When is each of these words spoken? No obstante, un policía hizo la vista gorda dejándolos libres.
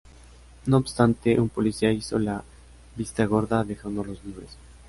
No 0.65 0.77
obstante, 0.77 1.39
un 1.39 1.49
policía 1.49 1.91
hizo 1.91 2.17
la 2.17 2.43
vista 2.95 3.23
gorda 3.27 3.63
dejándolos 3.63 4.25
libres. 4.25 4.57